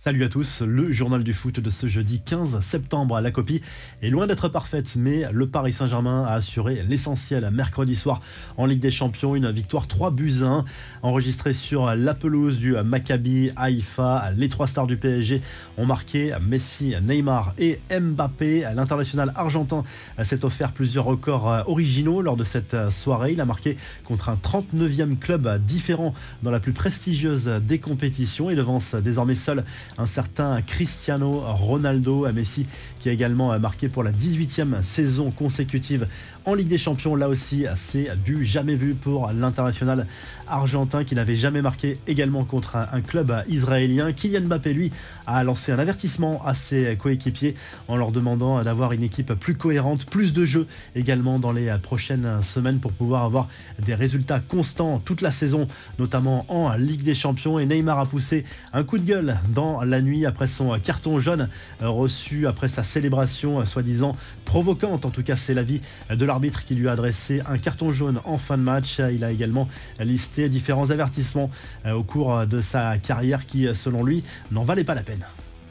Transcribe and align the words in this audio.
Salut 0.00 0.22
à 0.22 0.28
tous, 0.28 0.62
le 0.62 0.92
journal 0.92 1.24
du 1.24 1.32
foot 1.32 1.58
de 1.58 1.70
ce 1.70 1.88
jeudi 1.88 2.20
15 2.20 2.60
septembre. 2.60 3.20
La 3.20 3.32
copie 3.32 3.62
est 4.00 4.10
loin 4.10 4.28
d'être 4.28 4.48
parfaite, 4.48 4.94
mais 4.94 5.24
le 5.32 5.48
Paris 5.48 5.72
Saint-Germain 5.72 6.22
a 6.22 6.34
assuré 6.34 6.84
l'essentiel 6.88 7.50
mercredi 7.50 7.96
soir 7.96 8.20
en 8.56 8.66
Ligue 8.66 8.78
des 8.78 8.92
Champions. 8.92 9.34
Une 9.34 9.50
victoire 9.50 9.88
3 9.88 10.12
buts 10.12 10.44
1 10.44 10.64
enregistrée 11.02 11.52
sur 11.52 11.96
la 11.96 12.14
pelouse 12.14 12.60
du 12.60 12.74
Maccabi 12.74 13.50
Haïfa. 13.56 14.30
Les 14.36 14.48
trois 14.48 14.68
stars 14.68 14.86
du 14.86 14.96
PSG 14.96 15.42
ont 15.76 15.84
marqué 15.84 16.32
Messi, 16.46 16.94
Neymar 17.02 17.54
et 17.58 17.80
Mbappé. 17.90 18.68
L'international 18.76 19.32
argentin 19.34 19.82
s'est 20.22 20.44
offert 20.44 20.70
plusieurs 20.70 21.06
records 21.06 21.64
originaux 21.66 22.22
lors 22.22 22.36
de 22.36 22.44
cette 22.44 22.92
soirée. 22.92 23.32
Il 23.32 23.40
a 23.40 23.44
marqué 23.44 23.76
contre 24.04 24.28
un 24.28 24.36
39e 24.36 25.18
club 25.18 25.60
différent 25.64 26.14
dans 26.44 26.52
la 26.52 26.60
plus 26.60 26.72
prestigieuse 26.72 27.46
des 27.66 27.80
compétitions 27.80 28.48
et 28.48 28.54
devance 28.54 28.94
désormais 28.94 29.34
seul 29.34 29.64
un 29.96 30.06
certain 30.06 30.60
Cristiano 30.62 31.40
Ronaldo 31.40 32.24
à 32.24 32.32
Messi 32.32 32.66
qui 33.00 33.08
a 33.08 33.12
également 33.12 33.58
marqué 33.58 33.88
pour 33.88 34.02
la 34.02 34.12
18e 34.12 34.82
saison 34.82 35.30
consécutive 35.30 36.06
en 36.44 36.54
Ligue 36.54 36.68
des 36.68 36.78
Champions. 36.78 37.14
Là 37.14 37.28
aussi, 37.28 37.66
c'est 37.76 38.10
du 38.24 38.44
jamais 38.44 38.74
vu 38.74 38.94
pour 38.94 39.30
l'international 39.32 40.06
argentin 40.48 41.04
qui 41.04 41.14
n'avait 41.14 41.36
jamais 41.36 41.62
marqué 41.62 41.98
également 42.06 42.44
contre 42.44 42.76
un, 42.76 43.00
club 43.00 43.32
israélien. 43.48 44.12
Kylian 44.12 44.42
Mbappé, 44.42 44.72
lui, 44.72 44.90
a 45.26 45.44
lancé 45.44 45.72
un 45.72 45.78
avertissement 45.78 46.44
à 46.44 46.54
ses 46.54 46.96
coéquipiers 46.96 47.54
en 47.86 47.96
leur 47.96 48.12
demandant 48.12 48.62
d'avoir 48.62 48.92
une 48.92 49.02
équipe 49.02 49.34
plus 49.34 49.54
cohérente, 49.54 50.06
plus 50.06 50.32
de 50.32 50.44
jeux 50.44 50.66
également 50.96 51.38
dans 51.38 51.52
les 51.52 51.74
prochaines 51.82 52.42
semaines 52.42 52.80
pour 52.80 52.92
pouvoir 52.92 53.24
avoir 53.24 53.48
des 53.84 53.94
résultats 53.94 54.40
constants 54.40 55.00
toute 55.04 55.20
la 55.20 55.32
saison, 55.32 55.68
notamment 55.98 56.44
en 56.48 56.74
Ligue 56.74 57.02
des 57.02 57.14
Champions. 57.14 57.58
Et 57.58 57.66
Neymar 57.66 57.98
a 57.98 58.06
poussé 58.06 58.44
un 58.72 58.84
coup 58.84 58.98
de 58.98 59.04
gueule 59.04 59.38
dans 59.48 59.77
la 59.84 60.00
nuit 60.00 60.26
après 60.26 60.46
son 60.46 60.78
carton 60.78 61.18
jaune 61.20 61.48
euh, 61.82 61.88
reçu 61.88 62.46
après 62.46 62.68
sa 62.68 62.82
célébration 62.82 63.60
euh, 63.60 63.64
soi-disant 63.64 64.16
provocante. 64.44 65.04
En 65.04 65.10
tout 65.10 65.22
cas, 65.22 65.36
c'est 65.36 65.54
l'avis 65.54 65.80
de 66.10 66.24
l'arbitre 66.24 66.64
qui 66.64 66.74
lui 66.74 66.88
a 66.88 66.92
adressé 66.92 67.42
un 67.46 67.58
carton 67.58 67.92
jaune 67.92 68.20
en 68.24 68.38
fin 68.38 68.58
de 68.58 68.62
match. 68.62 69.00
Il 69.12 69.24
a 69.24 69.30
également 69.30 69.68
listé 70.00 70.48
différents 70.48 70.90
avertissements 70.90 71.50
euh, 71.86 71.92
au 71.92 72.02
cours 72.02 72.46
de 72.46 72.60
sa 72.60 72.98
carrière 72.98 73.46
qui, 73.46 73.66
selon 73.74 74.04
lui, 74.04 74.22
n'en 74.50 74.64
valaient 74.64 74.84
pas 74.84 74.94
la 74.94 75.02
peine. 75.02 75.24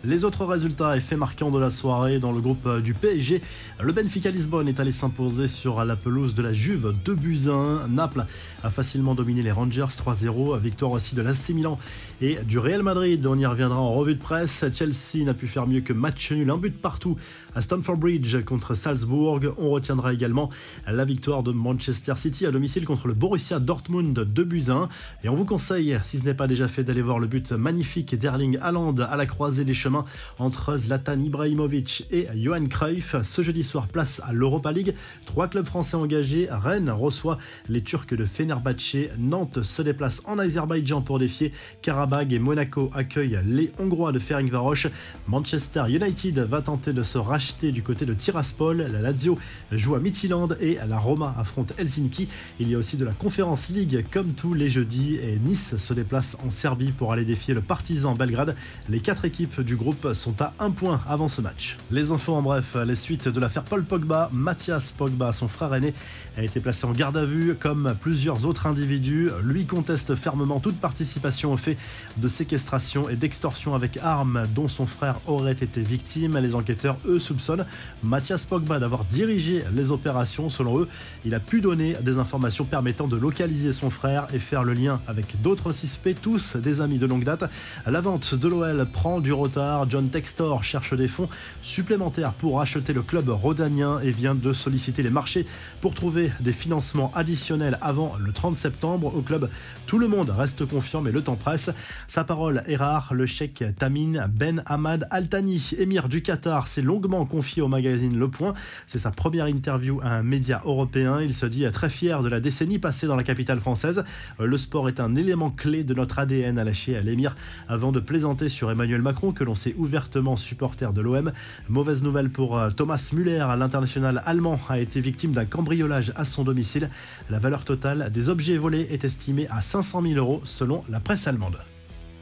Les 0.07 0.23
autres 0.23 0.45
résultats 0.45 0.95
et 0.95 1.01
faits 1.01 1.19
marquants 1.19 1.51
de 1.51 1.59
la 1.59 1.69
soirée 1.69 2.17
dans 2.17 2.31
le 2.31 2.39
groupe 2.39 2.79
du 2.79 2.93
PSG, 2.93 3.41
le 3.83 3.91
Benfica 3.91 4.31
Lisbonne 4.31 4.69
est 4.69 4.79
allé 4.79 4.93
s'imposer 4.93 5.49
sur 5.49 5.83
la 5.83 5.97
pelouse 5.97 6.33
de 6.33 6.41
la 6.41 6.53
Juve 6.53 6.93
2 7.03 7.13
buts 7.13 7.49
1. 7.49 7.89
Naples 7.89 8.25
a 8.63 8.69
facilement 8.69 9.15
dominé 9.15 9.41
les 9.41 9.51
Rangers 9.51 9.81
3-0. 9.81 10.57
Victoire 10.59 10.91
aussi 10.91 11.13
de 11.13 11.21
l'AC 11.21 11.49
Milan 11.49 11.77
et 12.21 12.37
du 12.47 12.57
Real 12.57 12.83
Madrid. 12.83 13.27
On 13.27 13.37
y 13.37 13.45
reviendra 13.45 13.81
en 13.81 13.91
revue 13.91 14.15
de 14.15 14.21
presse. 14.21 14.63
Chelsea 14.71 15.25
n'a 15.25 15.33
pu 15.33 15.45
faire 15.45 15.67
mieux 15.67 15.81
que 15.81 15.91
match 15.91 16.31
nul, 16.31 16.49
un 16.49 16.57
but 16.57 16.81
partout 16.81 17.17
à 17.53 17.61
Stamford 17.61 17.97
Bridge 17.97 18.45
contre 18.45 18.75
Salzbourg. 18.75 19.41
On 19.57 19.71
retiendra 19.71 20.13
également 20.13 20.49
la 20.89 21.03
victoire 21.03 21.43
de 21.43 21.51
Manchester 21.51 22.13
City 22.15 22.45
à 22.45 22.51
domicile 22.51 22.85
contre 22.85 23.09
le 23.09 23.13
Borussia 23.13 23.59
Dortmund 23.59 24.17
2 24.17 24.43
buts 24.45 24.63
1. 24.69 24.87
Et 25.25 25.27
on 25.27 25.35
vous 25.35 25.43
conseille, 25.43 25.99
si 26.01 26.17
ce 26.17 26.23
n'est 26.23 26.33
pas 26.33 26.47
déjà 26.47 26.69
fait, 26.69 26.85
d'aller 26.85 27.01
voir 27.01 27.19
le 27.19 27.27
but 27.27 27.51
magnifique 27.51 28.15
d'Erling 28.15 28.57
Haaland 28.61 28.95
à 28.99 29.17
la 29.17 29.25
croisée 29.25 29.65
des 29.65 29.73
chemins 29.73 29.96
entre 30.39 30.77
Zlatan 30.77 31.19
Ibrahimovic 31.19 32.05
et 32.11 32.27
Johan 32.35 32.65
Cruyff. 32.65 33.15
Ce 33.23 33.41
jeudi 33.41 33.63
soir, 33.63 33.87
place 33.87 34.21
à 34.23 34.33
l'Europa 34.33 34.71
League. 34.71 34.93
Trois 35.25 35.47
clubs 35.47 35.65
français 35.65 35.95
engagés. 35.95 36.47
Rennes 36.49 36.89
reçoit 36.89 37.37
les 37.69 37.81
Turcs 37.81 38.07
de 38.15 38.25
Fenerbahçe. 38.25 39.09
Nantes 39.17 39.63
se 39.63 39.81
déplace 39.81 40.21
en 40.25 40.39
Azerbaïdjan 40.39 41.01
pour 41.01 41.19
défier 41.19 41.51
Karabag 41.81 42.33
et 42.33 42.39
Monaco 42.39 42.89
accueillent 42.93 43.39
les 43.45 43.71
Hongrois 43.79 44.11
de 44.11 44.19
Ferencváros. 44.19 44.87
Manchester 45.27 45.83
United 45.87 46.39
va 46.39 46.61
tenter 46.61 46.93
de 46.93 47.03
se 47.03 47.17
racheter 47.17 47.71
du 47.71 47.83
côté 47.83 48.05
de 48.05 48.13
Tiraspol. 48.13 48.77
La 48.77 49.01
Lazio 49.01 49.37
joue 49.71 49.95
à 49.95 49.99
Midtjylland 49.99 50.49
et 50.59 50.77
la 50.87 50.99
Roma 50.99 51.35
affronte 51.37 51.73
Helsinki. 51.77 52.27
Il 52.59 52.69
y 52.69 52.75
a 52.75 52.77
aussi 52.77 52.97
de 52.97 53.05
la 53.05 53.13
Conference 53.13 53.69
League 53.69 54.05
comme 54.11 54.33
tous 54.33 54.53
les 54.53 54.69
jeudis 54.69 55.15
et 55.15 55.39
Nice 55.39 55.77
se 55.77 55.93
déplace 55.93 56.35
en 56.45 56.49
Serbie 56.49 56.91
pour 56.91 57.13
aller 57.13 57.25
défier 57.25 57.53
le 57.53 57.61
Partizan 57.61 58.15
Belgrade. 58.15 58.55
Les 58.89 58.99
quatre 58.99 59.25
équipes 59.25 59.61
du 59.61 59.76
groupe 59.77 60.13
sont 60.13 60.41
à 60.41 60.53
un 60.59 60.71
point 60.71 61.01
avant 61.07 61.29
ce 61.29 61.39
match. 61.39 61.77
Les 61.91 62.11
infos 62.11 62.33
en 62.33 62.41
bref, 62.41 62.75
les 62.85 62.95
suites 62.95 63.29
de 63.29 63.39
l'affaire 63.39 63.63
Paul 63.63 63.83
Pogba, 63.83 64.29
Mathias 64.33 64.91
Pogba, 64.91 65.31
son 65.31 65.47
frère 65.47 65.73
aîné, 65.73 65.93
a 66.37 66.43
été 66.43 66.59
placé 66.59 66.85
en 66.85 66.91
garde 66.91 67.15
à 67.15 67.23
vue 67.23 67.55
comme 67.57 67.95
plusieurs 68.01 68.45
autres 68.45 68.67
individus. 68.67 69.29
Lui 69.43 69.65
conteste 69.65 70.15
fermement 70.15 70.59
toute 70.59 70.77
participation 70.77 71.53
au 71.53 71.57
fait 71.57 71.77
de 72.17 72.27
séquestration 72.27 73.07
et 73.07 73.15
d'extorsion 73.15 73.75
avec 73.75 73.97
armes 73.97 74.47
dont 74.53 74.67
son 74.67 74.85
frère 74.85 75.19
aurait 75.27 75.53
été 75.53 75.81
victime. 75.81 76.37
Les 76.37 76.55
enquêteurs, 76.55 76.97
eux, 77.05 77.19
soupçonnent 77.19 77.65
Mathias 78.03 78.45
Pogba 78.45 78.79
d'avoir 78.79 79.05
dirigé 79.05 79.63
les 79.73 79.91
opérations. 79.91 80.49
Selon 80.49 80.79
eux, 80.79 80.87
il 81.23 81.35
a 81.35 81.39
pu 81.39 81.61
donner 81.61 81.95
des 82.01 82.17
informations 82.17 82.65
permettant 82.65 83.07
de 83.07 83.15
localiser 83.15 83.71
son 83.71 83.89
frère 83.89 84.27
et 84.33 84.39
faire 84.39 84.63
le 84.63 84.73
lien 84.73 84.99
avec 85.07 85.41
d'autres 85.41 85.71
suspects, 85.71 86.15
tous 86.19 86.55
des 86.55 86.81
amis 86.81 86.97
de 86.97 87.05
longue 87.05 87.23
date. 87.23 87.45
La 87.85 88.01
vente 88.01 88.33
de 88.33 88.47
l'OL 88.47 88.87
prend 88.91 89.19
du 89.19 89.33
retard 89.33 89.66
John 89.89 90.09
Textor 90.09 90.63
cherche 90.63 90.93
des 90.93 91.07
fonds 91.07 91.29
supplémentaires 91.61 92.33
pour 92.33 92.61
acheter 92.61 92.93
le 92.93 93.01
club 93.01 93.29
rhodanien 93.29 93.99
et 93.99 94.11
vient 94.11 94.35
de 94.35 94.53
solliciter 94.53 95.03
les 95.03 95.09
marchés 95.09 95.45
pour 95.81 95.93
trouver 95.93 96.31
des 96.39 96.53
financements 96.53 97.11
additionnels 97.15 97.77
avant 97.81 98.13
le 98.19 98.31
30 98.31 98.57
septembre 98.57 99.15
au 99.15 99.21
club. 99.21 99.49
Tout 99.85 99.99
le 99.99 100.07
monde 100.07 100.29
reste 100.29 100.65
confiant 100.65 101.01
mais 101.01 101.11
le 101.11 101.21
temps 101.21 101.35
presse. 101.35 101.69
Sa 102.07 102.23
parole 102.23 102.63
est 102.67 102.75
rare. 102.75 103.13
Le 103.13 103.25
cheikh 103.25 103.63
Tamim 103.77 104.27
Ben 104.29 104.63
Ahmad 104.65 105.07
Al 105.11 105.27
Thani, 105.27 105.71
émir 105.77 106.09
du 106.09 106.21
Qatar, 106.21 106.67
s'est 106.67 106.81
longuement 106.81 107.25
confié 107.25 107.61
au 107.61 107.67
magazine 107.67 108.17
Le 108.17 108.27
Point. 108.29 108.53
C'est 108.87 108.99
sa 108.99 109.11
première 109.11 109.47
interview 109.47 109.99
à 110.01 110.09
un 110.09 110.23
média 110.23 110.61
européen. 110.65 111.21
Il 111.21 111.33
se 111.33 111.45
dit 111.45 111.65
très 111.71 111.89
fier 111.89 112.23
de 112.23 112.29
la 112.29 112.39
décennie 112.39 112.79
passée 112.79 113.07
dans 113.07 113.15
la 113.15 113.23
capitale 113.23 113.59
française. 113.59 114.03
Le 114.39 114.57
sport 114.57 114.87
est 114.87 114.99
un 114.99 115.15
élément 115.15 115.51
clé 115.51 115.83
de 115.83 115.93
notre 115.93 116.19
ADN, 116.19 116.57
a 116.57 116.63
lâché 116.63 116.99
l'émir 117.01 117.35
avant 117.67 117.91
de 117.91 117.99
plaisanter 117.99 118.49
sur 118.49 118.71
Emmanuel 118.71 119.01
Macron 119.01 119.31
que 119.31 119.43
l'on 119.43 119.55
s'est 119.57 119.75
ouvertement 119.77 120.37
supporter 120.37 120.93
de 120.93 121.01
l'OM. 121.01 121.33
Mauvaise 121.67 122.03
nouvelle 122.03 122.29
pour 122.29 122.57
euh, 122.57 122.69
Thomas 122.69 123.09
Müller, 123.11 123.45
l'international 123.57 124.23
allemand, 124.25 124.57
a 124.69 124.79
été 124.79 125.01
victime 125.01 125.33
d'un 125.33 125.45
cambriolage 125.45 126.13
à 126.15 126.23
son 126.23 126.45
domicile. 126.45 126.89
La 127.29 127.39
valeur 127.39 127.65
totale 127.65 128.09
des 128.11 128.29
objets 128.29 128.57
volés 128.57 128.87
est 128.89 129.03
estimée 129.03 129.47
à 129.49 129.61
500 129.61 130.01
000 130.03 130.13
euros 130.15 130.41
selon 130.45 130.83
la 130.89 131.01
presse 131.01 131.27
allemande. 131.27 131.57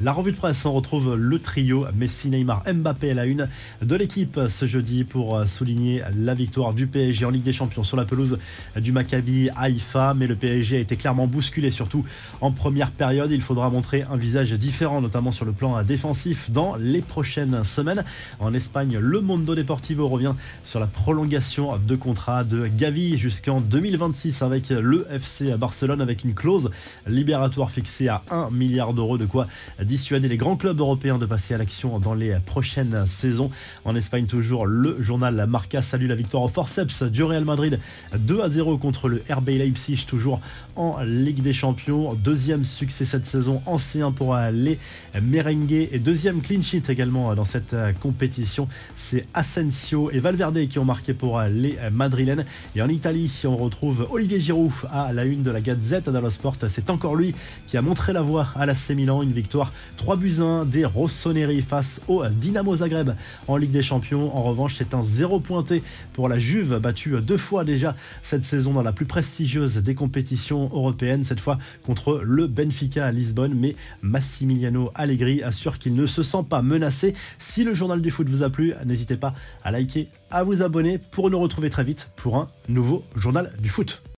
La 0.02 0.12
revue 0.12 0.34
de 0.34 0.38
presse, 0.38 0.66
on 0.66 0.74
retrouve 0.74 1.16
le 1.16 1.40
trio 1.40 1.86
Messi, 1.96 2.30
Neymar, 2.30 2.64
Mbappé 2.68 3.12
à 3.12 3.14
la 3.14 3.24
une 3.24 3.48
de 3.82 3.96
l'équipe 3.96 4.38
ce 4.50 4.66
jeudi 4.66 5.06
pour 5.06 5.48
souligner 5.48 6.02
la 6.20 6.34
victoire 6.34 6.74
du 6.74 6.86
PSG 6.86 7.24
en 7.24 7.30
Ligue 7.30 7.44
des 7.44 7.54
Champions 7.54 7.86
sur 7.86 7.96
la 7.96 8.04
pelouse 8.04 8.38
du 8.76 8.92
Maccabi 8.92 9.50
Haïfa. 9.56 10.14
Mais 10.14 10.28
le 10.28 10.36
PSG 10.36 10.76
a 10.76 10.80
été 10.82 10.98
clairement 10.98 11.28
bousculé, 11.28 11.72
surtout 11.72 12.04
en 12.42 12.52
première 12.52 12.92
période. 12.92 13.32
Il 13.32 13.42
faudra 13.42 13.70
montrer 13.70 14.04
un 14.12 14.18
visage 14.18 14.52
différent, 14.52 15.00
notamment 15.00 15.32
sur 15.32 15.46
le 15.46 15.54
plan 15.54 15.82
défensif, 15.82 16.52
dans 16.52 16.76
les 16.76 17.02
prochaines 17.02 17.64
semaines. 17.64 18.04
En 18.42 18.54
Espagne, 18.54 18.98
le 19.00 19.22
Mondo 19.22 19.56
Deportivo 19.56 20.10
revient 20.10 20.34
sur 20.66 20.82
la 20.82 20.88
prolongation 20.88 21.78
de 21.78 21.96
contrat 21.96 22.44
de 22.44 22.68
Gavi 22.68 23.18
jusqu'en 23.18 23.62
2026 23.62 24.42
avec 24.42 24.72
le 24.72 25.08
FC 25.10 25.56
Barcelone, 25.56 26.02
avec 26.02 26.26
une 26.26 26.34
clause 26.34 26.70
libératoire 27.08 27.72
fixée 27.72 28.10
à 28.10 28.24
1 28.30 28.50
milliard 28.52 28.94
d'euros, 28.94 29.18
de 29.18 29.26
quoi 29.26 29.48
dissuader 29.86 30.28
les 30.28 30.38
grands 30.38 30.58
clubs 30.58 30.80
européens 30.80 31.18
de 31.18 31.26
passer 31.26 31.54
à 31.54 31.58
l'action 31.58 32.00
dans 32.00 32.14
les 32.14 32.38
prochaines 32.46 33.06
saisons. 33.08 33.50
En 33.86 33.96
Espagne, 33.96 34.26
toujours 34.26 34.66
le 34.66 35.02
journal 35.02 35.46
Marca 35.48 35.82
salue 35.82 36.08
la 36.08 36.16
victoire 36.16 36.44
au 36.44 36.48
forceps 36.48 37.04
du 37.04 37.24
Real 37.24 37.46
Madrid 37.46 37.80
2 38.18 38.42
à 38.42 38.50
0 38.50 38.78
contre 38.78 39.08
le 39.08 39.22
RB 39.30 39.50
Leipzig, 39.50 40.06
toujours 40.08 40.42
en 40.76 41.02
Ligue 41.04 41.42
des 41.42 41.54
Champions. 41.54 42.14
Deuxième 42.16 42.64
succès 42.66 43.06
cette 43.06 43.26
saison 43.26 43.62
ancien 43.66 44.12
pour 44.12 44.38
les 44.52 44.80
merengues 45.22 45.88
et 45.92 46.00
deuxième 46.00 46.42
clean 46.42 46.62
sheet 46.62 46.84
également 46.90 47.36
dans 47.36 47.46
cette 47.46 47.76
compétition. 48.02 48.68
C'est 48.98 49.28
Asensio 49.34 50.12
et 50.12 50.20
Valverde 50.20 50.68
qui 50.68 50.80
ont 50.80 50.86
marqué 50.86 51.14
pour 51.14 51.42
les 51.42 51.78
Madrilènes. 51.92 52.46
Et 52.76 52.82
en 52.82 52.90
Italie, 52.90 53.32
on 53.46 53.56
retrouve 53.56 54.08
Olivier 54.12 54.40
Giroud 54.40 54.72
à 54.92 55.14
la 55.14 55.24
une 55.26 55.44
de 55.44 55.52
la 55.52 55.62
Gazette 55.62 56.10
dello 56.10 56.30
Sport. 56.30 56.56
C'est 56.70 56.90
encore 56.90 57.16
lui 57.16 57.34
qui 57.68 57.78
a 57.78 57.82
montré 57.82 58.14
la 58.14 58.22
voie 58.22 58.48
à 58.56 58.66
l'AC 58.66 58.90
Milan, 58.90 59.22
une 59.22 59.32
victoire 59.32 59.72
3 59.98 60.18
buts 60.18 60.40
1 60.40 60.66
des 60.66 60.86
Rossoneri 60.86 61.62
face 61.62 62.02
au 62.08 62.26
Dynamo 62.28 62.76
Zagreb 62.76 63.12
en 63.48 63.58
Ligue 63.58 63.72
des 63.72 63.84
Champions. 63.84 64.36
En 64.36 64.44
revanche, 64.44 64.76
c'est 64.78 64.94
un 64.94 65.04
zéro 65.04 65.40
pointé 65.40 65.84
pour 66.14 66.30
la 66.30 66.40
Juve, 66.40 66.80
battue 66.80 67.16
deux 67.22 67.38
fois 67.38 67.64
déjà 67.64 67.96
cette 68.24 68.46
saison 68.46 68.74
dans 68.74 68.82
la 68.82 68.94
plus 68.94 69.06
prestigieuse 69.06 69.78
des 69.78 69.96
compétitions 69.96 70.66
européennes, 70.66 71.24
cette 71.24 71.40
fois 71.40 71.58
contre 71.84 72.22
le 72.24 72.48
Benfica 72.48 73.06
à 73.06 73.12
Lisbonne. 73.12 73.54
Mais 73.56 73.76
Massimiliano 74.02 74.90
Allegri 74.96 75.44
assure 75.44 75.80
qu'il 75.80 75.96
ne 75.96 76.06
se 76.06 76.24
sent 76.24 76.46
pas 76.50 76.62
menacé. 76.62 77.14
Si 77.40 77.64
le 77.64 77.74
journal 77.74 78.02
du 78.02 78.12
foot 78.12 78.28
vous 78.30 78.44
a 78.44 78.50
plu, 78.50 78.74
n'hésitez 78.86 79.18
pas 79.18 79.34
à 79.64 79.72
liker, 79.72 80.08
à 80.32 80.44
vous 80.44 80.62
abonner 80.62 80.98
pour 80.98 81.30
nous 81.30 81.40
retrouver 81.40 81.70
très 81.70 81.84
vite 81.84 82.10
pour 82.16 82.38
un 82.38 82.48
nouveau 82.70 83.04
journal 83.16 83.52
du 83.62 83.70
foot. 83.70 84.06